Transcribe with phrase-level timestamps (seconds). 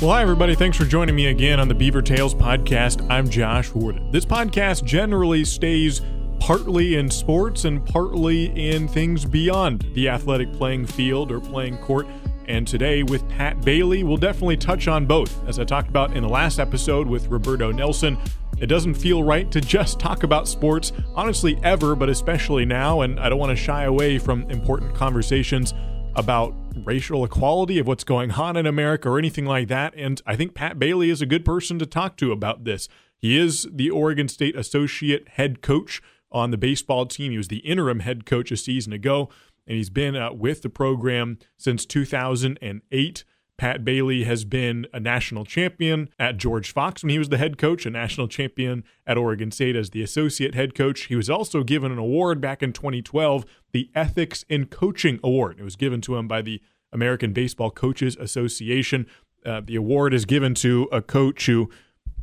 [0.00, 0.54] Well, hi, everybody.
[0.54, 3.04] Thanks for joining me again on the Beaver Tales podcast.
[3.10, 4.12] I'm Josh Warden.
[4.12, 6.02] This podcast generally stays
[6.38, 12.06] partly in sports and partly in things beyond the athletic playing field or playing court.
[12.46, 15.44] And today, with Pat Bailey, we'll definitely touch on both.
[15.48, 18.16] As I talked about in the last episode with Roberto Nelson,
[18.60, 23.00] it doesn't feel right to just talk about sports, honestly, ever, but especially now.
[23.00, 25.74] And I don't want to shy away from important conversations
[26.18, 26.52] about
[26.84, 29.94] racial equality, of what's going on in America, or anything like that.
[29.96, 32.88] And I think Pat Bailey is a good person to talk to about this.
[33.16, 37.30] He is the Oregon State Associate Head Coach on the baseball team.
[37.30, 39.28] He was the interim head coach a season ago,
[39.66, 43.24] and he's been uh, with the program since 2008.
[43.58, 47.58] Pat Bailey has been a national champion at George Fox when he was the head
[47.58, 51.06] coach, a national champion at Oregon State as the associate head coach.
[51.06, 55.56] He was also given an award back in 2012, the Ethics in Coaching Award.
[55.58, 56.62] It was given to him by the
[56.92, 59.06] American Baseball Coaches Association.
[59.44, 61.68] Uh, the award is given to a coach who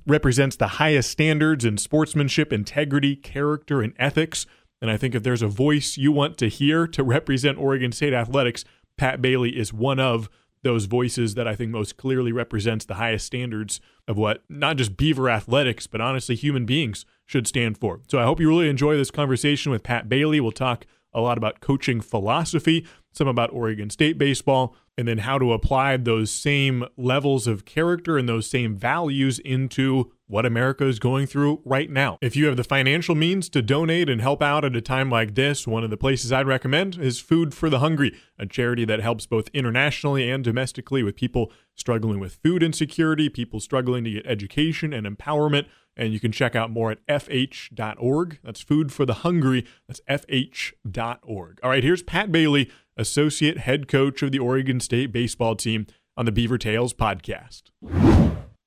[0.08, 4.46] represents the highest standards in sportsmanship, integrity, character, and ethics.
[4.82, 8.14] And I think if there's a voice you want to hear to represent Oregon State
[8.14, 8.64] athletics,
[8.98, 10.30] Pat Bailey is one of
[10.66, 14.98] those voices that I think most clearly represents the highest standards of what not just
[14.98, 18.02] Beaver athletics, but honestly human beings should stand for.
[18.10, 20.42] So I hope you really enjoy this conversation with Pat Bailey.
[20.42, 25.38] We'll talk a lot about coaching philosophy, some about Oregon State baseball, and then how
[25.38, 31.00] to apply those same levels of character and those same values into what America is
[31.00, 32.18] going through right now.
[32.22, 35.36] If you have the financial means to donate and help out at a time like
[35.36, 39.02] this, one of the places I'd recommend is Food for the Hungry, a charity that
[39.02, 44.26] helps both internationally and domestically with people struggling with food insecurity, people struggling to get
[44.26, 45.68] education and empowerment.
[45.98, 48.40] And you can check out more at fh.org.
[48.44, 49.66] That's Food for the Hungry.
[49.88, 51.60] That's fh.org.
[51.64, 56.26] All right, here's Pat Bailey, Associate Head Coach of the Oregon State baseball team on
[56.26, 57.64] the Beaver Tales podcast.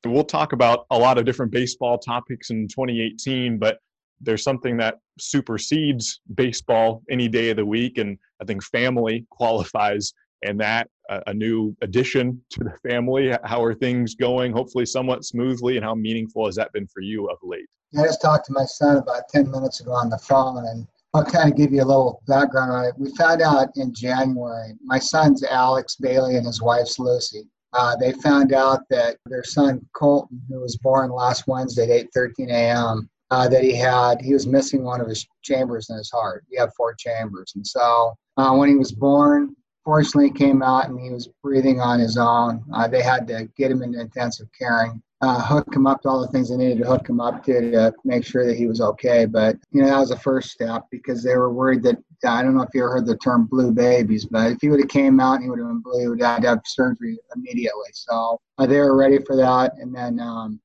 [0.04, 3.78] We'll talk about a lot of different baseball topics in 2018, but
[4.20, 7.98] there's something that supersedes baseball any day of the week.
[7.98, 10.88] And I think family qualifies and that
[11.26, 13.34] a new addition to the family.
[13.44, 14.52] How are things going?
[14.52, 15.76] Hopefully, somewhat smoothly.
[15.76, 17.66] And how meaningful has that been for you of late?
[17.98, 21.24] I just talked to my son about 10 minutes ago on the phone, and I'll
[21.24, 22.94] kind of give you a little background on it.
[22.98, 27.44] We found out in January, my son's Alex Bailey and his wife's Lucy.
[27.72, 32.48] Uh, they found out that their son Colton, who was born last Wednesday at 8:13
[32.50, 36.44] a.m., uh, that he had he was missing one of his chambers in his heart.
[36.48, 41.00] He had four chambers, and so uh, when he was born, fortunately came out and
[41.00, 42.64] he was breathing on his own.
[42.74, 46.20] Uh, they had to get him into intensive caring, uh, hook him up to all
[46.20, 48.80] the things they needed to hook him up to to make sure that he was
[48.80, 49.24] okay.
[49.24, 52.56] But you know that was the first step because they were worried that I don't
[52.56, 55.20] know if you ever heard the term blue babies, but if he would have came
[55.20, 57.90] out and he would have been blue, he would have surgery immediately.
[57.92, 59.74] So uh, they were ready for that.
[59.78, 60.60] And then um,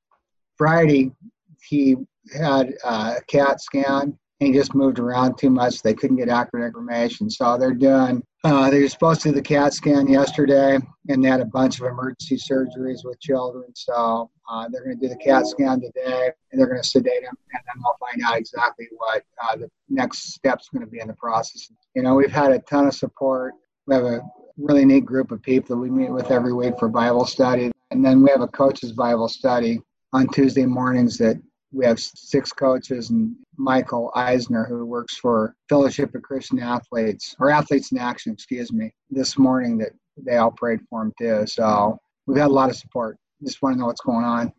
[0.57, 1.11] Friday
[1.61, 1.95] he
[2.35, 4.17] had a CAT scan
[4.51, 5.81] just moved around too much.
[5.81, 7.29] They couldn't get accurate information.
[7.29, 11.29] So they're doing, uh, they were supposed to do the CAT scan yesterday, and they
[11.29, 13.65] had a bunch of emergency surgeries with children.
[13.75, 17.23] So uh, they're going to do the CAT scan today, and they're going to sedate
[17.23, 20.99] him, and then we'll find out exactly what uh, the next step's going to be
[20.99, 21.71] in the process.
[21.95, 23.53] You know, we've had a ton of support.
[23.85, 24.21] We have a
[24.57, 27.71] really neat group of people that we meet with every week for Bible study.
[27.91, 29.81] And then we have a coach's Bible study
[30.13, 31.41] on Tuesday mornings that
[31.73, 37.49] we have six coaches and Michael Eisner, who works for Fellowship of Christian Athletes or
[37.49, 41.45] Athletes in Action, excuse me, this morning that they all prayed for him too.
[41.47, 41.97] So
[42.27, 43.17] we've had a lot of support.
[43.43, 44.53] Just want to know what's going on.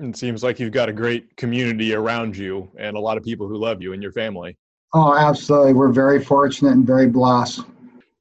[0.00, 3.46] It seems like you've got a great community around you and a lot of people
[3.46, 4.56] who love you and your family.
[4.92, 5.74] Oh, absolutely.
[5.74, 7.60] We're very fortunate and very blessed.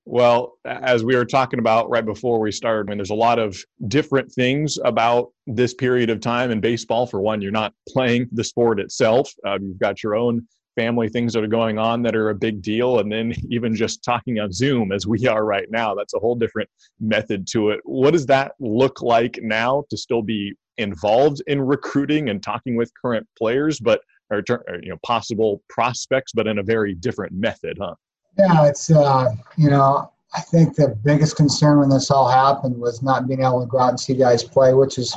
[0.06, 3.40] Well, as we were talking about right before we started, I mean, there's a lot
[3.40, 7.08] of different things about this period of time in baseball.
[7.08, 9.32] For one, you're not playing the sport itself.
[9.46, 12.62] Uh, you've got your own family things that are going on that are a big
[12.62, 13.00] deal.
[13.00, 16.36] And then even just talking on Zoom as we are right now, that's a whole
[16.36, 16.70] different
[17.00, 17.80] method to it.
[17.84, 22.92] What does that look like now to still be involved in recruiting and talking with
[23.02, 24.02] current players, but
[24.32, 24.44] or
[24.82, 27.94] you know possible prospects, but in a very different method, huh?
[28.38, 33.04] Yeah, it's uh, you know I think the biggest concern when this all happened was
[33.04, 35.16] not being able to go out and see guys play, which is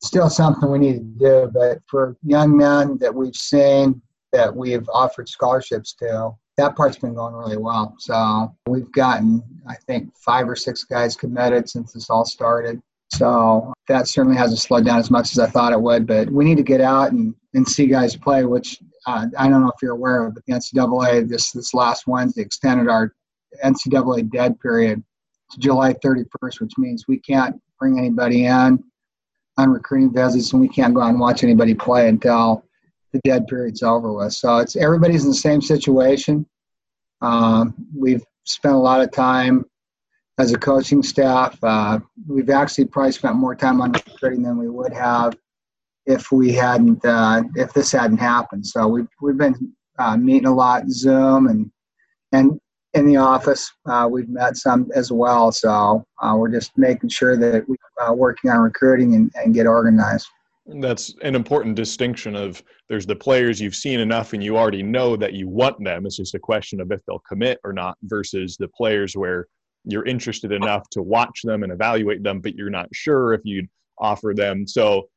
[0.00, 1.50] still something we need to do.
[1.52, 4.00] But for young men that we've seen
[4.32, 7.94] that we've offered scholarships to, that part's been going really well.
[7.98, 12.80] So we've gotten, I think, five or six guys committed since this all started.
[13.10, 16.06] So that certainly hasn't slowed down as much as I thought it would.
[16.06, 19.60] But we need to get out and, and see guys play, which uh, I don't
[19.60, 23.14] know if you're aware of, but the NCAA this this last Wednesday extended our
[23.64, 25.02] NCAA dead period
[25.50, 28.82] to July 31st, which means we can't bring anybody in
[29.56, 32.64] on recruiting visits, and we can't go out and watch anybody play until
[33.12, 34.32] the dead period's over with.
[34.32, 36.46] So it's everybody's in the same situation.
[37.20, 39.64] Um, we've spent a lot of time
[40.38, 41.58] as a coaching staff.
[41.62, 45.36] Uh, we've actually probably spent more time on recruiting than we would have
[46.08, 48.66] if we hadn't uh, if this hadn't happened.
[48.66, 51.70] So we've we've been uh, meeting a lot Zoom and
[52.32, 52.58] and
[52.94, 55.52] in the office uh, we've met some as well.
[55.52, 59.66] So uh, we're just making sure that we're uh, working on recruiting and, and get
[59.66, 60.26] organized.
[60.80, 65.16] That's an important distinction of there's the players you've seen enough and you already know
[65.16, 66.06] that you want them.
[66.06, 69.46] It's just a question of if they'll commit or not versus the players where
[69.84, 73.68] you're interested enough to watch them and evaluate them, but you're not sure if you'd
[73.98, 74.66] offer them.
[74.66, 75.08] So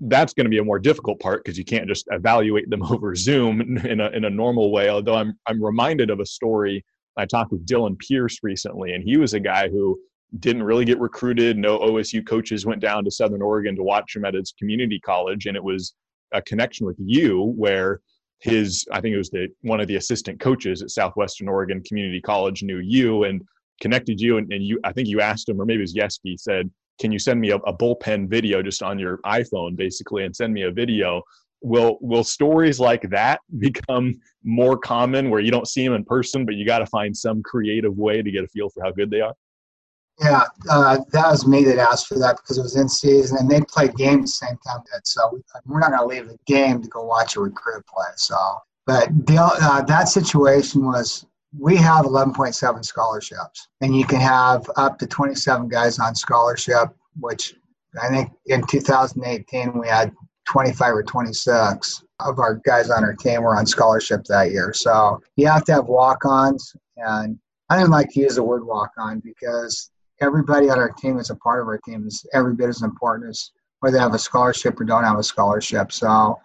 [0.00, 3.14] that's going to be a more difficult part because you can't just evaluate them over
[3.14, 4.88] Zoom in a, in a normal way.
[4.88, 6.84] Although I'm, I'm reminded of a story.
[7.16, 9.98] I talked with Dylan Pearce recently, and he was a guy who
[10.40, 11.56] didn't really get recruited.
[11.56, 15.46] No OSU coaches went down to Southern Oregon to watch him at his community college.
[15.46, 15.94] And it was
[16.32, 18.00] a connection with you where
[18.40, 22.20] his, I think it was the one of the assistant coaches at Southwestern Oregon Community
[22.20, 23.42] College knew you and
[23.80, 24.38] connected you.
[24.38, 26.68] And, and you, I think you asked him, or maybe it was Yeskie, said,
[27.00, 30.52] can you send me a, a bullpen video just on your iphone basically and send
[30.52, 31.22] me a video?
[31.62, 36.44] Will will stories like that become more common where you don't see them in person
[36.44, 39.10] but you got to find some creative way to get a feel for how good
[39.10, 39.34] they are?
[40.20, 43.50] Yeah uh, that was me that asked for that because it was in season and
[43.50, 46.80] they played games the same time that so we're not going to leave the game
[46.82, 48.36] to go watch a recruit play so.
[48.86, 51.24] But uh, that situation was
[51.58, 56.88] we have 11.7 scholarships, and you can have up to 27 guys on scholarship,
[57.20, 57.54] which
[58.02, 60.12] I think in 2018 we had
[60.46, 64.72] 25 or 26 of our guys on our team were on scholarship that year.
[64.72, 66.74] So you have to have walk ons.
[66.96, 67.38] And
[67.70, 69.90] I didn't like to use the word walk on because
[70.20, 73.30] everybody on our team is a part of our team is every bit as important
[73.30, 73.50] as
[73.80, 75.92] whether they have a scholarship or don't have a scholarship.
[75.92, 76.38] So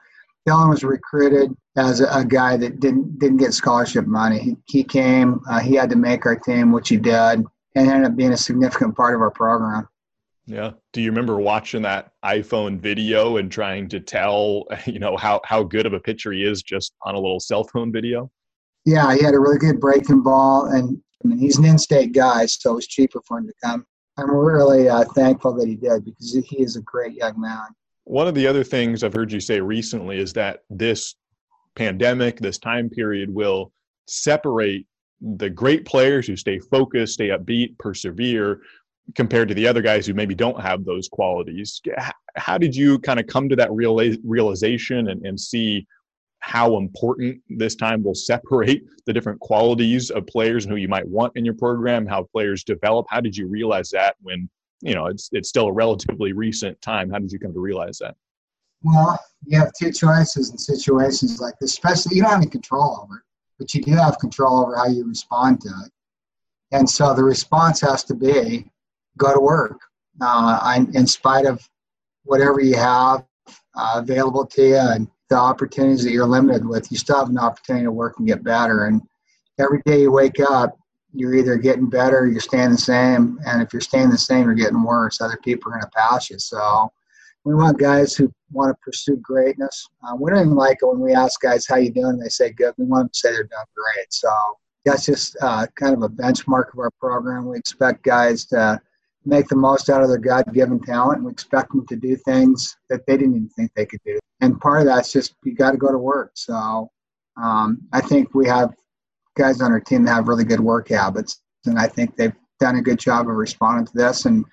[0.49, 4.39] Dylan was recruited as a, a, guy that didn't didn't get scholarship money.
[4.39, 8.05] He, he came, uh, he had to make our team, which he did, and ended
[8.05, 9.87] up being a significant part of our program.
[10.45, 10.71] Yeah.
[10.93, 15.63] Do you remember watching that iPhone video and trying to tell, you know, how how
[15.63, 18.31] good of a pitcher he is just on a little cell phone video?
[18.85, 22.45] Yeah, he had a really good breaking ball, and I mean, he's an in-state guy,
[22.47, 23.85] so it was cheaper for him to come.
[24.17, 27.67] I'm really uh, thankful that he did because he is a great young man.
[28.09, 31.13] One of the other things I've heard you say recently is that this
[31.75, 33.71] pandemic, this time period will
[34.07, 34.87] separate
[35.21, 38.61] the great players who stay focused, stay upbeat, persevere,
[39.13, 41.79] compared to the other guys who maybe don't have those qualities.
[42.35, 45.85] How did you kind of come to that realization and, and see
[46.39, 51.07] how important this time will separate the different qualities of players and who you might
[51.07, 53.05] want in your program, how players develop?
[53.07, 54.49] How did you realize that when
[54.81, 57.09] you know it's it's still a relatively recent time.
[57.09, 58.15] How did you come to realize that?
[58.83, 62.99] Well you have two choices in situations like this especially you don't have any control
[63.03, 63.23] over it
[63.59, 65.91] but you do have control over how you respond to it.
[66.71, 68.65] And so the response has to be
[69.17, 69.79] go to work.
[70.21, 71.61] Uh, in spite of
[72.23, 73.23] whatever you have
[73.75, 77.37] uh, available to you and the opportunities that you're limited with you still have an
[77.37, 78.85] opportunity to work and get better.
[78.85, 79.01] And
[79.59, 80.77] every day you wake up
[81.13, 83.39] you're either getting better you're staying the same.
[83.45, 85.21] And if you're staying the same, you're getting worse.
[85.21, 86.39] Other people are going to pass you.
[86.39, 86.91] So
[87.45, 89.87] we want guys who want to pursue greatness.
[90.03, 92.17] Uh, we don't even like it when we ask guys how you doing.
[92.17, 92.73] They say good.
[92.77, 94.13] We want them to say they're doing great.
[94.13, 94.29] So
[94.85, 97.47] that's just uh, kind of a benchmark of our program.
[97.47, 98.79] We expect guys to
[99.25, 101.17] make the most out of their God-given talent.
[101.17, 104.19] and We expect them to do things that they didn't even think they could do.
[104.41, 106.31] And part of that's just you got to go to work.
[106.35, 106.89] So
[107.41, 108.73] um, I think we have
[109.37, 112.81] guys on our team have really good work habits, and I think they've done a
[112.81, 114.25] good job of responding to this.
[114.25, 114.45] And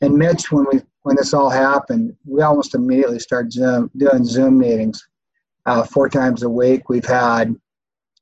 [0.00, 4.58] and Mitch, when we when this all happened, we almost immediately started Zoom, doing Zoom
[4.58, 5.06] meetings
[5.66, 6.88] uh, four times a week.
[6.88, 7.54] We've had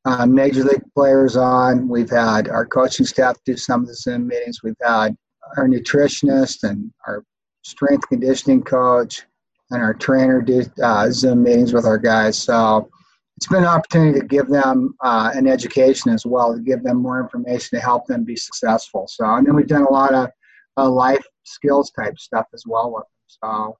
[0.04, 1.88] uh, major league players on.
[1.88, 4.62] We've had our coaching staff do some of the Zoom meetings.
[4.62, 5.16] We've had
[5.56, 7.24] our nutritionist and our
[7.62, 9.22] strength conditioning coach
[9.70, 12.36] and our trainer do uh, Zoom meetings with our guys.
[12.36, 12.90] So
[13.36, 16.98] it's been an opportunity to give them uh, an education as well, to give them
[16.98, 19.06] more information to help them be successful.
[19.08, 20.28] So, and then we've done a lot of
[20.76, 23.08] uh, life skills type stuff as well with them.
[23.26, 23.76] So,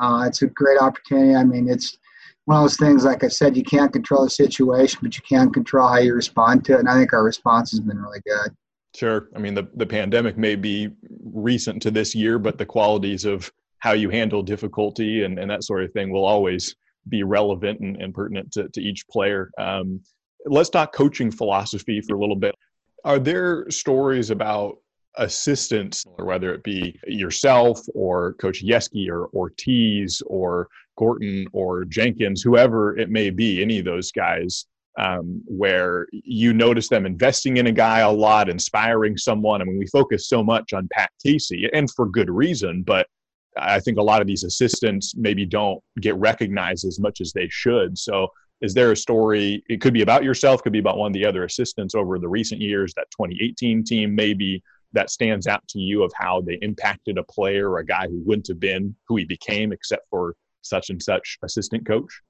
[0.00, 1.34] uh, it's a great opportunity.
[1.34, 1.98] I mean, it's
[2.46, 5.52] one of those things, like I said, you can't control the situation, but you can
[5.52, 6.80] control how you respond to it.
[6.80, 8.54] And I think our response has been really good.
[8.94, 9.28] Sure.
[9.34, 10.90] I mean, the, the pandemic may be
[11.22, 15.64] recent to this year, but the qualities of how you handle difficulty and, and that
[15.64, 16.74] sort of thing will always
[17.08, 19.50] be relevant and, and pertinent to, to each player.
[19.58, 20.00] Um,
[20.46, 22.54] let's talk coaching philosophy for a little bit.
[23.04, 24.78] Are there stories about
[25.16, 32.42] assistants, or whether it be yourself or Coach Yeskie or Ortiz or Gorton or Jenkins,
[32.42, 34.66] whoever it may be, any of those guys,
[34.98, 39.60] um, where you notice them investing in a guy a lot, inspiring someone.
[39.60, 43.06] I mean, we focus so much on Pat Casey, and for good reason, but
[43.58, 47.48] I think a lot of these assistants maybe don't get recognized as much as they
[47.50, 47.98] should.
[47.98, 48.28] So,
[48.60, 49.62] is there a story?
[49.68, 52.28] It could be about yourself, could be about one of the other assistants over the
[52.28, 57.18] recent years, that 2018 team, maybe that stands out to you of how they impacted
[57.18, 60.90] a player or a guy who wouldn't have been who he became except for such
[60.90, 62.20] and such assistant coach?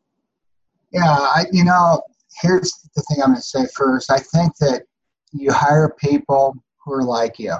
[0.92, 2.02] Yeah, I, you know,
[2.40, 4.10] here's the thing I'm going to say first.
[4.10, 4.84] I think that
[5.32, 7.54] you hire people who are like you.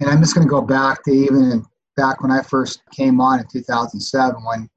[0.00, 1.64] And I'm just going to go back to even
[1.96, 4.68] back when I first came on in 2007 when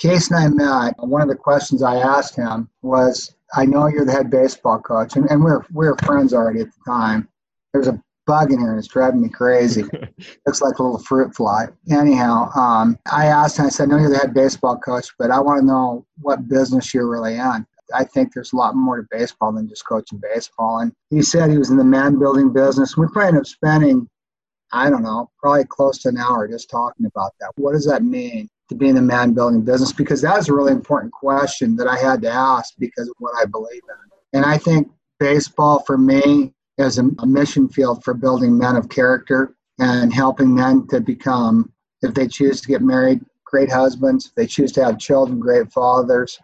[0.00, 0.94] Case and I met.
[0.98, 5.16] One of the questions I asked him was, I know you're the head baseball coach,
[5.16, 7.28] and, and we're, we are friends already at the time.
[7.74, 9.82] There's a bug in here and it's driving me crazy.
[10.46, 11.66] Looks like a little fruit fly.
[11.90, 15.30] Anyhow, um, I asked him, I said, I know you're the head baseball coach, but
[15.30, 17.66] I want to know what business you're really in.
[17.94, 20.78] I think there's a lot more to baseball than just coaching baseball.
[20.78, 22.96] And he said he was in the man building business.
[22.96, 24.08] We probably ended up spending,
[24.72, 27.52] I don't know, probably close to an hour just talking about that.
[27.56, 29.92] What does that mean to be in the man building business?
[29.92, 33.34] Because that is a really important question that I had to ask because of what
[33.40, 34.38] I believe in.
[34.38, 38.88] And I think baseball for me is a, a mission field for building men of
[38.88, 41.72] character and helping men to become,
[42.02, 45.72] if they choose to get married, great husbands, if they choose to have children, great
[45.72, 46.38] fathers,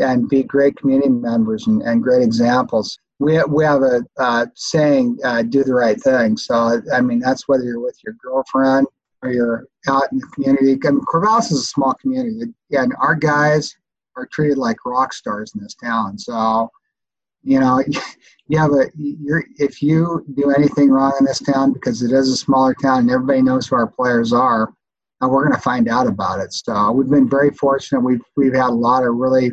[0.00, 2.98] and be great community members and, and great examples.
[3.20, 6.36] We, we have a uh, saying, uh, do the right thing.
[6.36, 8.86] So, I mean, that's whether you're with your girlfriend
[9.22, 10.72] or you're out in the community.
[10.86, 12.52] I mean, Corvallis is a small community.
[12.72, 13.74] And our guys
[14.16, 16.18] are treated like rock stars in this town.
[16.18, 16.70] So,
[17.42, 17.82] you know,
[18.48, 22.28] you have a, you're, if you do anything wrong in this town, because it is
[22.28, 24.72] a smaller town and everybody knows who our players are,
[25.20, 26.52] and we're going to find out about it.
[26.52, 28.00] So we've been very fortunate.
[28.00, 29.52] We've, we've had a lot of really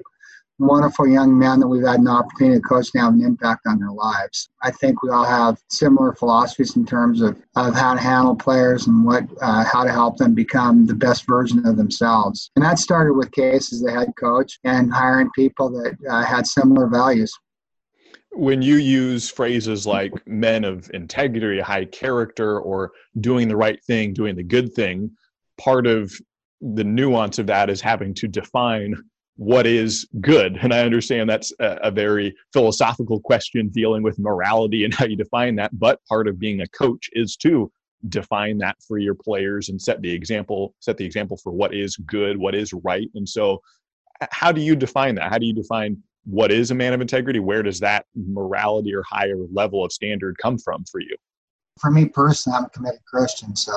[0.60, 3.79] wonderful young men that we've had an opportunity to coach and have an impact on
[3.79, 4.50] their lives.
[4.62, 8.88] I think we all have similar philosophies in terms of, of how to handle players
[8.88, 12.51] and what uh, how to help them become the best version of themselves.
[12.55, 16.46] And that started with Case as the head coach and hiring people that uh, had
[16.46, 17.31] similar values.
[18.34, 24.13] When you use phrases like men of integrity, high character, or doing the right thing,
[24.13, 25.12] doing the good thing,
[25.58, 26.13] part of
[26.62, 28.96] the nuance of that is having to define
[29.38, 30.57] what is good.
[30.61, 35.15] And i understand that's a, a, very philosophical question dealing with morality and how you
[35.15, 37.71] define that but part of being a coach is to
[38.09, 41.95] define that for your players and set the example set the example for what is
[41.97, 43.09] good what is right.
[43.15, 43.61] And so
[44.31, 45.31] how do you define that?
[45.31, 47.39] How do you define what is a man of integrity?
[47.39, 51.15] Where does that morality or higher level of standard come from for you?
[51.79, 53.71] For me personally i'm a committed christian so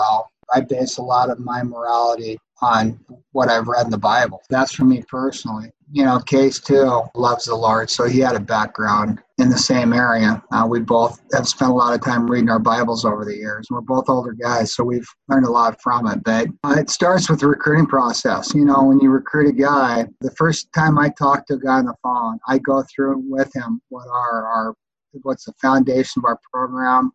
[0.52, 2.98] i base a lot of my morality on
[3.32, 4.42] what I've read in the Bible.
[4.48, 5.70] That's for me personally.
[5.92, 9.92] You know, Case too loves the Lord, so he had a background in the same
[9.92, 10.42] area.
[10.50, 13.66] Uh, we both have spent a lot of time reading our Bibles over the years.
[13.70, 16.24] We're both older guys, so we've learned a lot from it.
[16.24, 18.54] But uh, it starts with the recruiting process.
[18.54, 21.78] You know, when you recruit a guy, the first time I talk to a guy
[21.78, 24.74] on the phone, I go through with him what are our
[25.22, 27.12] what's the foundation of our program,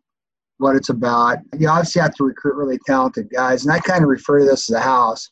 [0.60, 1.38] what it's about.
[1.58, 4.70] You obviously have to recruit really talented guys, and I kind of refer to this
[4.70, 5.28] as a house.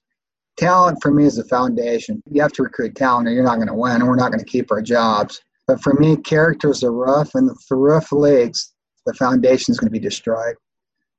[0.56, 2.22] Talent for me is the foundation.
[2.30, 4.44] You have to recruit talent, or you're not going to win, and we're not going
[4.44, 5.40] to keep our jobs.
[5.66, 8.72] But for me, character is the roof, and if the roof leaks,
[9.06, 10.56] the foundation is going to be destroyed.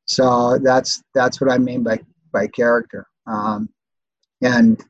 [0.05, 1.99] So that's that's what I mean by
[2.33, 3.05] by character.
[3.27, 3.69] Um,
[4.41, 4.83] and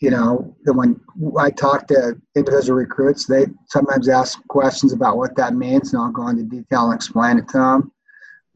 [0.00, 1.00] you know, when
[1.38, 6.12] I talk to individual recruits, they sometimes ask questions about what that means, and I'll
[6.12, 7.92] go into detail and explain it to them.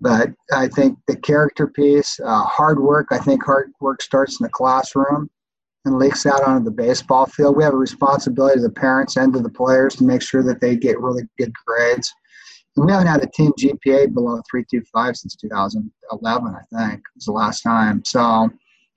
[0.02, 4.44] But I think the character piece, uh, hard work, I think hard work starts in
[4.44, 5.30] the classroom
[5.84, 7.56] and leaks out onto the baseball field.
[7.56, 10.60] We have a responsibility to the parents and to the players to make sure that
[10.60, 12.12] they get really good grades.
[12.76, 17.32] And we haven't had a team GPA below 325 since 2011, I think, was the
[17.32, 18.02] last time.
[18.04, 18.50] So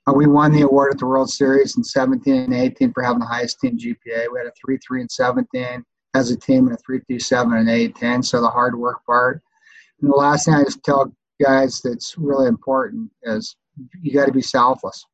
[0.08, 3.20] uh, we won the award at the World Series in 17 and 18 for having
[3.20, 4.26] the highest team GPA.
[4.32, 5.86] We had a 3 3 and 17
[6.16, 8.24] as a team and a 3 2 7 and 8 10.
[8.24, 9.44] So the hard work part.
[10.02, 11.12] And the last thing I just tell
[11.42, 13.56] guys that's really important is
[14.02, 15.06] you got to be selfless.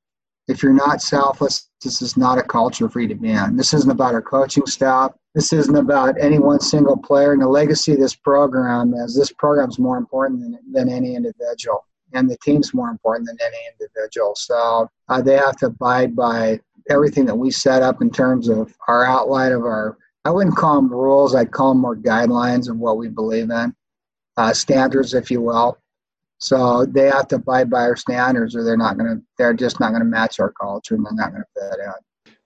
[0.48, 3.56] If you're not selfless, this is not a culture for you to be in.
[3.56, 5.14] This isn't about our coaching staff.
[5.34, 7.32] This isn't about any one single player.
[7.32, 11.16] And the legacy of this program is this program is more important than, than any
[11.16, 14.34] individual, and the team's more important than any individual.
[14.36, 16.60] So uh, they have to abide by
[16.90, 19.98] everything that we set up in terms of our outline of our.
[20.26, 21.34] I wouldn't call them rules.
[21.34, 23.74] I'd call them more guidelines of what we believe in
[24.38, 25.78] uh, standards, if you will.
[26.38, 29.24] So they have to abide by our standards, or they're not going to.
[29.38, 31.94] They're just not going to match our culture, and they're not going to fit in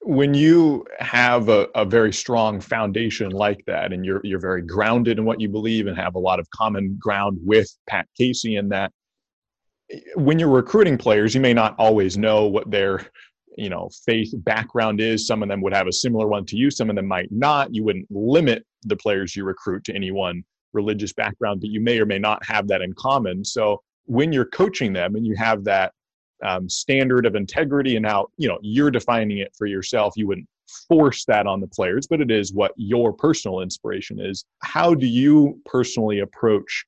[0.06, 5.18] when you have a, a, very strong foundation like that and you're you're very grounded
[5.18, 8.70] in what you believe and have a lot of common ground with Pat Casey in
[8.70, 8.92] that
[10.14, 13.08] when you're recruiting players you may not always know what their
[13.58, 16.70] you know faith background is some of them would have a similar one to you
[16.70, 20.44] some of them might not you wouldn't limit the players you recruit to any one
[20.76, 23.44] religious background but you may or may not have that in common.
[23.44, 25.94] So when you're coaching them and you have that
[26.44, 30.48] um, standard of integrity and how you know you're defining it for yourself you wouldn't
[30.88, 34.46] force that on the players but it is what your personal inspiration is.
[34.62, 36.86] How do you personally approach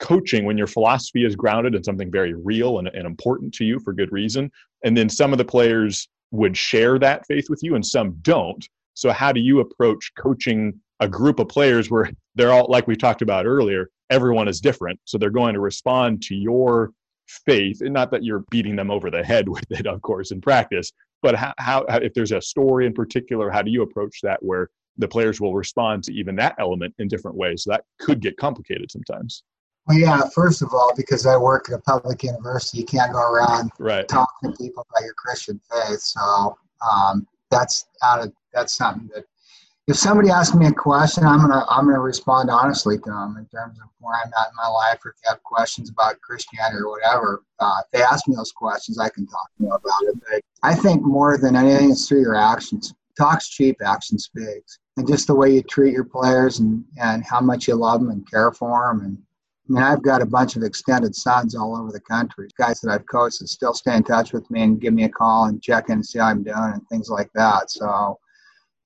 [0.00, 3.80] coaching when your philosophy is grounded in something very real and, and important to you
[3.80, 4.50] for good reason?
[4.84, 8.66] And then some of the players would share that faith with you and some don't.
[8.94, 12.96] So how do you approach coaching a group of players where they're all like we
[12.96, 14.98] talked about earlier everyone is different.
[15.04, 16.90] So they're going to respond to your
[17.26, 17.80] faith.
[17.80, 20.92] And not that you're beating them over the head with it of course in practice
[21.22, 24.68] but how, how if there's a story in particular how do you approach that where
[24.96, 27.64] the players will respond to even that element in different ways?
[27.64, 29.42] So that could get complicated sometimes.
[29.86, 33.20] Well yeah first of all because i work at a public university you can't go
[33.20, 34.06] around right.
[34.06, 36.00] talking to people about your christian faith.
[36.00, 36.56] So
[36.90, 39.24] um, that's out of that's something that
[39.90, 43.46] if somebody asks me a question, I'm gonna I'm gonna respond honestly to them in
[43.46, 46.78] terms of where I'm at in my life, or if you have questions about Christianity
[46.78, 47.42] or whatever.
[47.58, 50.14] Uh, if they ask me those questions, I can talk more about it.
[50.30, 52.94] But I think more than anything, it's through your actions.
[53.18, 57.40] Talk's cheap, action speaks, and just the way you treat your players and and how
[57.40, 59.04] much you love them and care for them.
[59.04, 62.80] And I mean, I've got a bunch of extended sons all over the country, guys
[62.80, 65.46] that I've coached that still stay in touch with me and give me a call
[65.46, 67.72] and check in and see how I'm doing and things like that.
[67.72, 68.20] So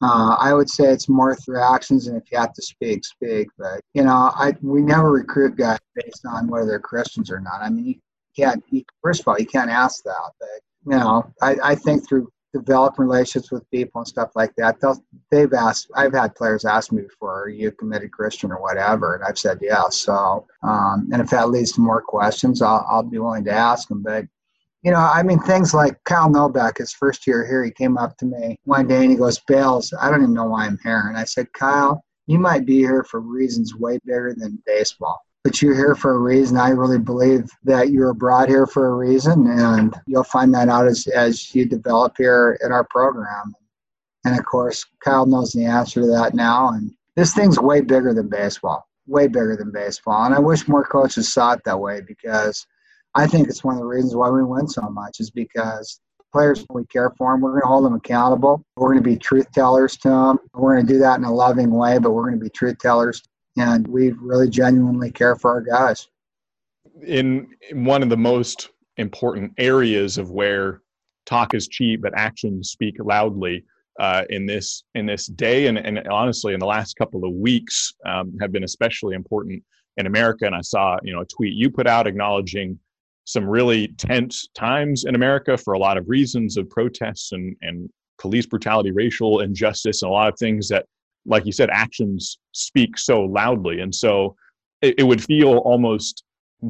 [0.05, 3.49] uh, I would say it's more through actions, and if you have to speak, speak.
[3.59, 7.63] But you know, I we never recruit guys based on whether they're Christians or not.
[7.63, 7.95] I mean, you
[8.37, 8.63] can't.
[8.69, 10.31] You, first of all, you can't ask that.
[10.39, 14.79] But you know, I, I think through developing relationships with people and stuff like that,
[14.79, 15.89] they'll, they've asked.
[15.97, 19.39] I've had players ask me before, "Are you a committed Christian or whatever?" And I've
[19.39, 19.97] said yes.
[19.97, 23.89] So, um, and if that leads to more questions, I'll I'll be willing to ask
[23.89, 24.03] them.
[24.03, 24.27] But
[24.85, 28.19] you know, I mean, things like Kyle Nobach, his first year here, he came up
[28.19, 31.05] to me one day and he goes, Bales, I don't even know why I'm here.
[31.09, 35.19] And I said, Kyle, you might be here for reasons way bigger than baseball.
[35.43, 36.59] But you're here for a reason.
[36.59, 40.87] I really believe that you're brought here for a reason, and you'll find that out
[40.87, 43.55] as, as you develop here in our program.
[44.25, 46.71] And of course, Kyle knows the answer to that now.
[46.71, 50.25] And this thing's way bigger than baseball, way bigger than baseball.
[50.25, 52.67] And I wish more coaches saw it that way because
[53.15, 56.01] I think it's one of the reasons why we win so much is because
[56.33, 57.41] players we care for them.
[57.41, 58.65] We're going to hold them accountable.
[58.77, 60.39] We're going to be truth tellers to them.
[60.53, 62.79] We're going to do that in a loving way, but we're going to be truth
[62.79, 63.23] tellers,
[63.57, 66.09] and we really genuinely care for our guys.
[67.07, 70.81] In, in one of the most important areas of where
[71.27, 73.65] talk is cheap but actions speak loudly
[73.99, 77.95] uh, in this in this day and, and honestly in the last couple of weeks
[78.07, 79.61] um, have been especially important
[79.97, 80.47] in America.
[80.47, 82.79] And I saw you know a tweet you put out acknowledging
[83.25, 87.89] some really tense times in America for a lot of reasons of protests and, and
[88.19, 90.87] police brutality, racial injustice, and a lot of things that,
[91.27, 93.81] like you said, actions speak so loudly.
[93.81, 94.37] And so
[94.83, 96.25] it, it would feel almost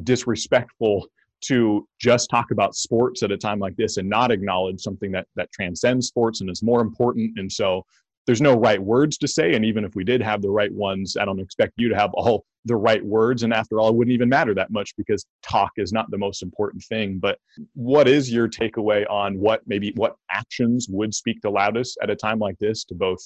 [0.05, 1.07] disrespectful
[1.43, 5.27] to just talk about sports at a time like this and not acknowledge something that
[5.37, 7.39] that transcends sports and is more important.
[7.39, 7.85] And so
[8.27, 9.55] there's no right words to say.
[9.55, 12.11] And even if we did have the right ones, I don't expect you to have
[12.15, 13.43] all the right words.
[13.43, 16.43] And after all, it wouldn't even matter that much because talk is not the most
[16.43, 17.19] important thing.
[17.19, 17.39] But
[17.75, 22.17] what is your takeaway on what maybe what actions would speak the loudest at a
[22.17, 23.21] time like this to both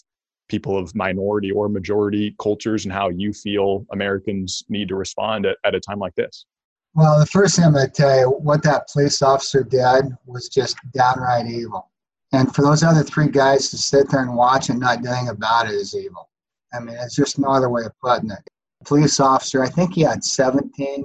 [0.48, 5.58] people of minority or majority cultures and how you feel Americans need to respond at,
[5.64, 6.46] at a time like this?
[6.94, 10.48] Well, the first thing I'm going to tell you, what that police officer did was
[10.48, 11.90] just downright evil.
[12.32, 15.66] And for those other three guys to sit there and watch and not doing about
[15.66, 16.28] it is evil.
[16.72, 18.50] I mean, it's just no other way of putting it.
[18.84, 21.04] Police officer, I think he had 17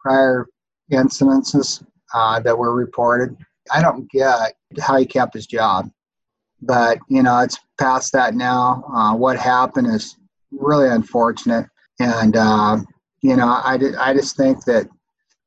[0.00, 0.46] prior
[0.92, 3.36] incidences uh, that were reported.
[3.72, 5.90] I don't get how he kept his job,
[6.62, 8.84] but you know, it's past that now.
[8.92, 10.16] Uh, what happened is
[10.50, 11.66] really unfortunate,
[12.00, 12.78] and uh,
[13.22, 14.88] you know, I, I just think that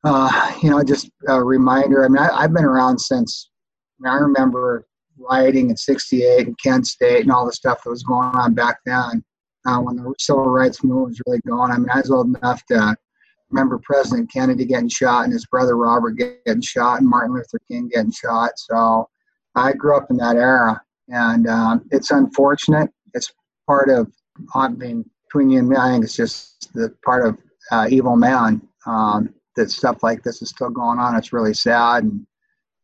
[0.04, 2.06] uh, you know, just a reminder.
[2.06, 3.50] I mean, I, have been around since
[4.06, 4.86] I remember
[5.30, 8.78] rioting in 68 and Kent State and all the stuff that was going on back
[8.86, 9.24] then
[9.66, 11.72] uh, when the civil rights movement was really going.
[11.72, 12.96] I mean, I was old enough to
[13.50, 17.90] remember President Kennedy getting shot and his brother Robert getting shot and Martin Luther King
[17.90, 18.52] getting shot.
[18.58, 19.08] So
[19.56, 20.82] I grew up in that era.
[21.10, 22.90] And um, it's unfortunate.
[23.14, 23.32] It's
[23.68, 24.12] part of,
[24.56, 27.38] I mean, between you and me, I think it's just the part of
[27.72, 28.62] uh, evil man.
[28.86, 31.16] Um, that stuff like this is still going on.
[31.16, 32.04] It's really sad.
[32.04, 32.26] And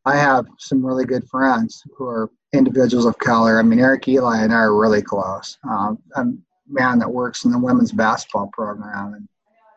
[0.10, 3.60] I have some really good friends who are individuals of color.
[3.60, 5.58] I mean, Eric Eli and I are really close.
[5.69, 6.26] Um, a
[6.67, 9.28] man that works in the women's basketball program, and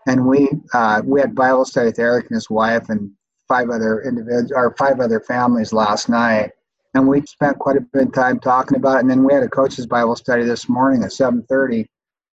[0.07, 3.11] and we uh, we had Bible study with Eric and his wife and
[3.47, 6.51] five other individuals or five other families last night,
[6.95, 9.01] and we spent quite a bit of time talking about it.
[9.01, 11.87] And then we had a coaches Bible study this morning at seven thirty,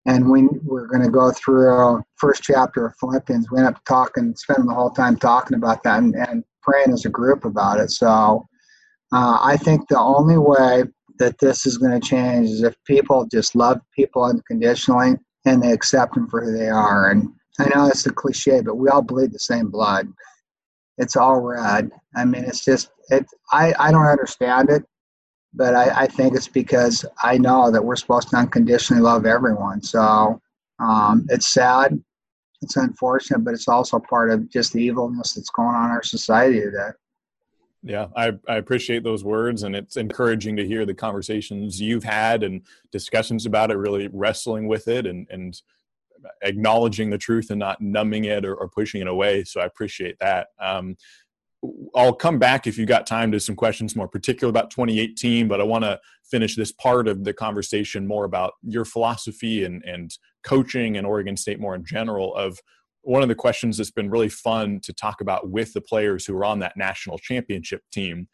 [0.06, 3.50] and we were going to go through our first chapter of Philippians.
[3.50, 7.06] We ended up talking, spending the whole time talking about that and, and praying as
[7.06, 7.91] a group about it.
[7.91, 8.48] So
[9.12, 10.84] uh, I think the only way
[11.18, 15.15] that this is going to change is if people just love people unconditionally
[15.46, 17.10] and they accept them for who they are.
[17.10, 20.08] And I know it's a cliche, but we all bleed the same blood.
[20.98, 21.89] It's all red.
[22.15, 23.26] I mean, it's just it.
[23.52, 24.84] I I don't understand it,
[25.56, 29.82] but I, I think it's because I know that we're supposed to unconditionally love everyone.
[29.82, 30.41] So
[30.80, 32.02] um, it's sad,
[32.62, 36.04] it's unfortunate, but it's also part of just the evilness that's going on in our
[36.04, 36.89] society today.
[37.84, 42.41] Yeah, I, I appreciate those words, and it's encouraging to hear the conversations you've had
[42.41, 45.62] and discussions about it, really wrestling with it and, and
[46.41, 49.44] acknowledging the truth and not numbing it or, or pushing it away.
[49.44, 50.48] So I appreciate that.
[50.60, 50.98] Um,
[51.95, 55.62] I'll come back if you got time to some questions more particular about 2018, but
[55.62, 60.12] I want to finish this part of the conversation more about your philosophy and, and
[60.43, 62.60] coaching and Oregon State more in general of
[63.01, 66.36] one of the questions that's been really fun to talk about with the players who
[66.36, 68.28] are on that national championship team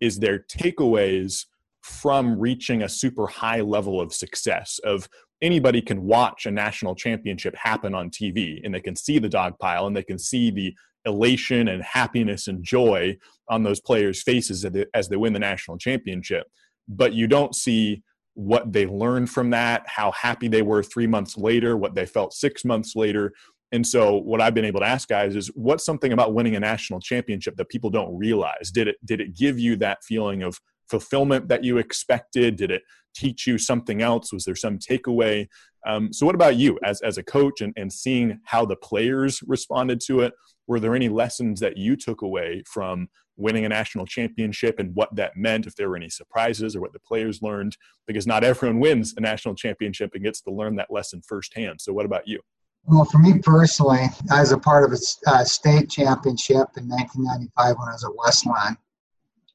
[0.00, 1.44] is their takeaways
[1.82, 5.08] from reaching a super high level of success of
[5.40, 9.56] anybody can watch a national championship happen on TV and they can see the dog
[9.60, 10.74] pile and they can see the
[11.06, 13.16] elation and happiness and joy
[13.48, 14.64] on those players' faces
[14.94, 16.46] as they, win the national championship.
[16.88, 18.02] But you don't see
[18.34, 22.34] what they learned from that, how happy they were three months later, what they felt
[22.34, 23.32] six months later.
[23.72, 26.60] And so what I've been able to ask guys is what's something about winning a
[26.60, 28.70] national championship that people don't realize?
[28.70, 32.56] Did it did it give you that feeling of fulfillment that you expected?
[32.56, 32.82] Did it
[33.14, 34.32] teach you something else?
[34.32, 35.48] Was there some takeaway?
[35.86, 39.40] Um, so what about you as, as a coach and, and seeing how the players
[39.46, 40.34] responded to it?
[40.66, 45.14] Were there any lessons that you took away from winning a national championship and what
[45.14, 47.76] that meant, if there were any surprises or what the players learned?
[48.06, 51.80] Because not everyone wins a national championship and gets to learn that lesson firsthand.
[51.80, 52.40] So what about you?
[52.88, 57.76] Well, for me personally, I was a part of a uh, state championship in 1995
[57.78, 58.76] when I was at Westland.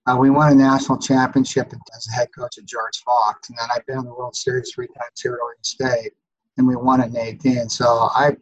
[0.06, 3.70] Uh, we won a national championship as a head coach of George Fox, and then
[3.74, 6.12] I've been in the World Series three times here at Oregon State,
[6.58, 7.70] and we won in 18.
[7.70, 8.36] So I,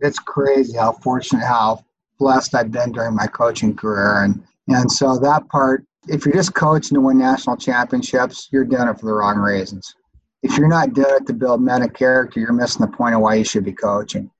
[0.00, 1.84] it's crazy how fortunate, how
[2.18, 6.54] blessed I've been during my coaching career, and and so that part, if you're just
[6.54, 9.94] coaching to win national championships, you're doing it for the wrong reasons.
[10.42, 13.20] If you're not doing it to build men of character, you're missing the point of
[13.20, 14.30] why you should be coaching.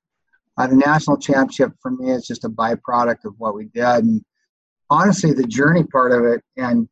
[0.57, 4.03] Uh, the national championship for me is just a byproduct of what we did.
[4.03, 4.23] And
[4.89, 6.87] honestly, the journey part of it and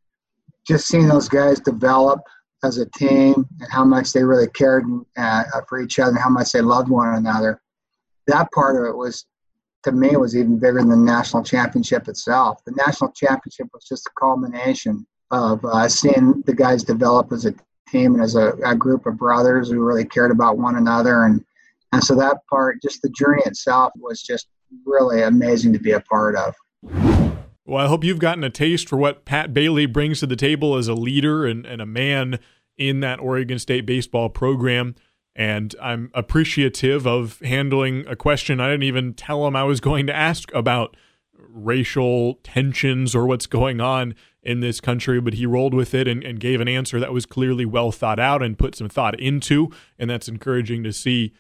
[0.68, 2.22] just seeing those guys develop
[2.64, 4.86] as a team and how much they really cared
[5.18, 7.62] uh, for each other and how much they loved one another,
[8.28, 9.26] that part of it was,
[9.84, 12.64] to me, was even bigger than the national championship itself.
[12.66, 17.54] The national championship was just a culmination of uh, seeing the guys develop as a
[17.90, 21.44] team and as a, a group of brothers who really cared about one another and
[21.94, 24.48] and so that part, just the journey itself, was just
[24.84, 26.56] really amazing to be a part of.
[27.66, 30.76] Well, I hope you've gotten a taste for what Pat Bailey brings to the table
[30.76, 32.40] as a leader and, and a man
[32.78, 34.96] in that Oregon State baseball program.
[35.36, 40.06] And I'm appreciative of handling a question I didn't even tell him I was going
[40.08, 40.96] to ask about
[41.36, 46.24] racial tensions or what's going on in this country, but he rolled with it and,
[46.24, 49.72] and gave an answer that was clearly well thought out and put some thought into.
[49.98, 51.34] And that's encouraging to see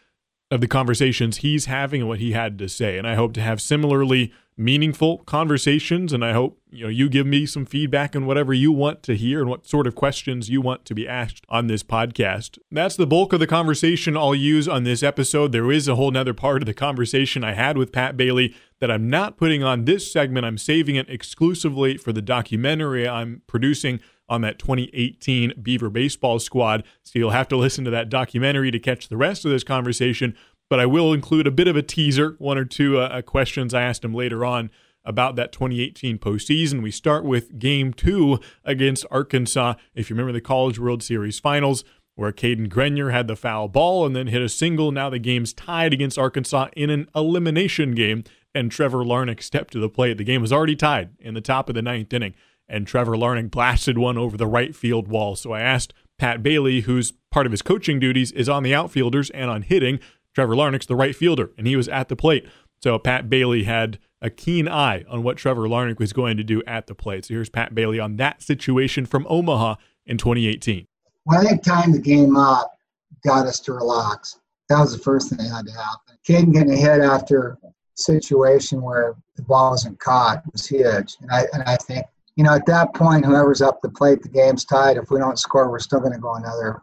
[0.49, 2.97] of the conversations he's having and what he had to say.
[2.97, 6.13] And I hope to have similarly meaningful conversations.
[6.13, 9.15] And I hope you know you give me some feedback on whatever you want to
[9.15, 12.57] hear and what sort of questions you want to be asked on this podcast.
[12.71, 15.51] That's the bulk of the conversation I'll use on this episode.
[15.51, 18.91] There is a whole nother part of the conversation I had with Pat Bailey that
[18.91, 20.45] I'm not putting on this segment.
[20.45, 26.83] I'm saving it exclusively for the documentary I'm producing on that 2018 Beaver baseball squad.
[27.03, 30.35] So you'll have to listen to that documentary to catch the rest of this conversation.
[30.69, 33.73] But I will include a bit of a teaser, one or two uh, uh questions
[33.73, 34.69] I asked him later on
[35.05, 36.81] about that 2018 postseason.
[36.81, 39.75] We start with game two against Arkansas.
[39.93, 41.83] If you remember the College World Series finals,
[42.15, 44.91] where Cadyn Grenier had the foul ball and then hit a single.
[44.91, 48.23] Now the game's tied against Arkansas in an elimination game,
[48.55, 50.17] and Trevor Larnach stepped to the plate.
[50.17, 52.35] The game was already tied in the top of the ninth inning
[52.67, 55.35] and Trevor Larnach blasted one over the right field wall.
[55.35, 59.29] So I asked Pat Bailey, who's part of his coaching duties is on the outfielders
[59.31, 59.99] and on hitting.
[60.33, 62.47] Trevor Larnach's the right fielder, and he was at the plate.
[62.81, 66.63] So Pat Bailey had a keen eye on what Trevor Larnach was going to do
[66.65, 67.25] at the plate.
[67.25, 70.85] So here's Pat Bailey on that situation from Omaha in 2018.
[71.25, 72.77] When I timed the game up,
[73.23, 74.39] got us to relax.
[74.69, 76.17] That was the first thing that had to happen.
[76.27, 81.15] Cadyn getting a hit after a situation where the ball wasn't caught was huge.
[81.21, 84.29] And I, and I think, you know, at that point, whoever's up the plate, the
[84.29, 84.97] game's tied.
[84.97, 86.81] If we don't score, we're still going to go another,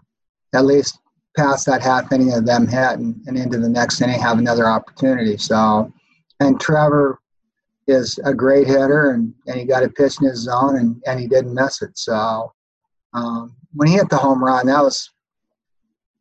[0.54, 0.98] at least
[1.36, 4.66] past that half inning of them hit and, and into the next inning, have another
[4.66, 5.36] opportunity.
[5.36, 5.92] So,
[6.40, 7.20] and Trevor
[7.86, 11.20] is a great hitter and, and he got a pitch in his zone and, and
[11.20, 11.96] he didn't miss it.
[11.96, 12.52] So,
[13.14, 15.10] um, when he hit the home run, that was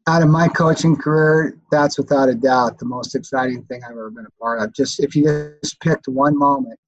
[0.07, 4.09] out of my coaching career, that's without a doubt the most exciting thing I've ever
[4.09, 4.73] been a part of.
[4.73, 6.79] Just if you just picked one moment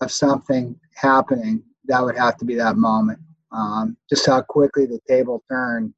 [0.00, 3.20] of something happening, that would have to be that moment.
[3.52, 5.94] Um, just how quickly the table turned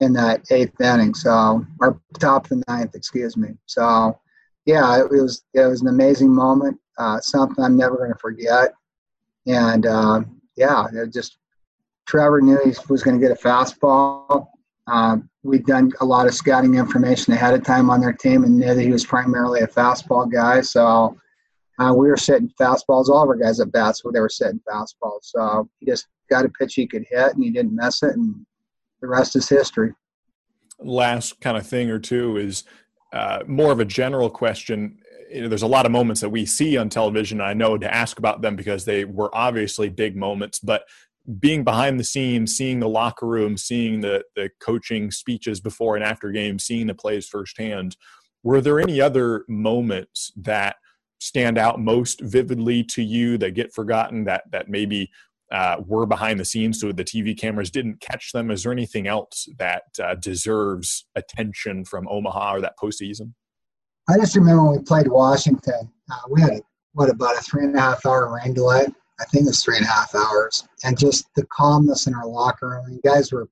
[0.00, 1.14] in that eighth inning.
[1.14, 3.50] So, or top of the ninth, excuse me.
[3.66, 4.18] So,
[4.64, 6.78] yeah, it was it was an amazing moment.
[6.98, 8.72] Uh, something I'm never going to forget.
[9.46, 10.22] And uh,
[10.56, 11.38] yeah, it just
[12.06, 14.46] Trevor knew he was going to get a fastball.
[14.86, 18.58] Uh, we'd done a lot of scouting information ahead of time on their team and
[18.58, 20.60] knew that he was primarily a fastball guy.
[20.60, 21.16] So
[21.78, 23.08] uh, we were sitting fastballs.
[23.08, 25.22] All of our guys at bats, they were sitting fastballs.
[25.22, 28.46] So he just got a pitch he could hit, and he didn't miss it, and
[29.00, 29.92] the rest is history.
[30.78, 32.64] Last kind of thing or two is
[33.12, 34.98] uh, more of a general question.
[35.30, 37.40] You know, there's a lot of moments that we see on television.
[37.40, 40.84] I know to ask about them because they were obviously big moments, but
[41.40, 46.04] being behind the scenes, seeing the locker room, seeing the the coaching speeches before and
[46.04, 47.96] after games, seeing the plays firsthand,
[48.42, 50.76] were there any other moments that
[51.18, 55.10] stand out most vividly to you that get forgotten that that maybe
[55.52, 58.50] uh, were behind the scenes so the TV cameras didn't catch them?
[58.50, 63.32] Is there anything else that uh, deserves attention from Omaha or that postseason?
[64.08, 66.60] I just remember when we played Washington, uh, we had
[66.92, 68.86] what about a three and a half hour rain delay
[69.18, 72.68] I think it's three and a half hours, and just the calmness in our locker
[72.68, 72.92] room.
[72.92, 73.48] You guys were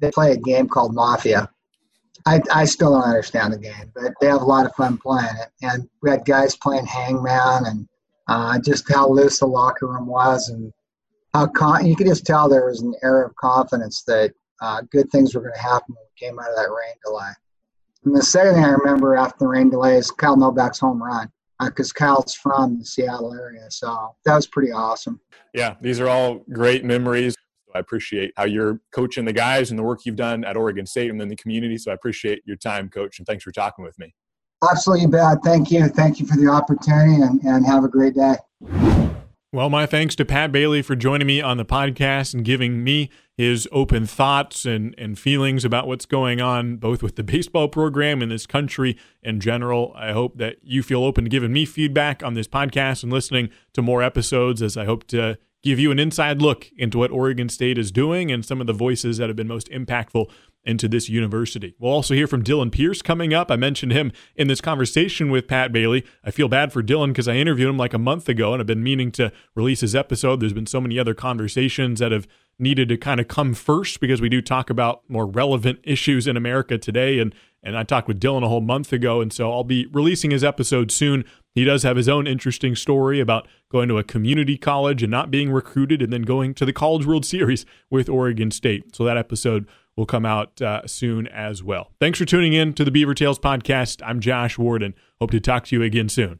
[0.00, 1.50] they play a game called Mafia.
[2.26, 5.36] I, I still don't understand the game, but they have a lot of fun playing
[5.40, 5.50] it.
[5.62, 7.88] And we had guys playing Hangman, and
[8.28, 10.72] uh, just how loose the locker room was, and
[11.34, 15.10] how con- you could just tell there was an air of confidence that uh, good
[15.10, 17.30] things were going to happen when we came out of that rain delay.
[18.04, 21.30] And the second thing I remember after the rain delay is Kyle Nobach's home run
[21.60, 23.66] because uh, Kyle's from the Seattle area.
[23.70, 25.20] So that was pretty awesome.
[25.54, 27.34] Yeah, these are all great memories.
[27.74, 31.10] I appreciate how you're coaching the guys and the work you've done at Oregon State
[31.10, 31.76] and in the community.
[31.76, 34.14] So I appreciate your time, Coach, and thanks for talking with me.
[34.68, 35.38] Absolutely, bad.
[35.44, 35.86] Thank you.
[35.88, 38.36] Thank you for the opportunity and, and have a great day.
[39.50, 43.08] Well, my thanks to Pat Bailey for joining me on the podcast and giving me
[43.34, 48.20] his open thoughts and, and feelings about what's going on, both with the baseball program
[48.20, 49.94] in this country in general.
[49.96, 53.48] I hope that you feel open to giving me feedback on this podcast and listening
[53.72, 57.48] to more episodes, as I hope to give you an inside look into what Oregon
[57.48, 60.30] State is doing and some of the voices that have been most impactful
[60.68, 61.74] into this university.
[61.78, 63.50] We'll also hear from Dylan Pearce coming up.
[63.50, 66.04] I mentioned him in this conversation with Pat Bailey.
[66.22, 68.66] I feel bad for Dylan because I interviewed him like a month ago and I've
[68.66, 70.40] been meaning to release his episode.
[70.40, 72.28] There's been so many other conversations that have
[72.58, 76.36] needed to kind of come first because we do talk about more relevant issues in
[76.36, 79.64] America today and and I talked with Dylan a whole month ago and so I'll
[79.64, 81.24] be releasing his episode soon.
[81.54, 85.30] He does have his own interesting story about going to a community college and not
[85.30, 88.94] being recruited and then going to the College World Series with Oregon State.
[88.94, 89.66] So that episode
[89.98, 91.90] will come out uh, soon as well.
[92.00, 94.00] Thanks for tuning in to the Beaver Tales podcast.
[94.06, 94.94] I'm Josh Warden.
[95.20, 96.38] Hope to talk to you again soon.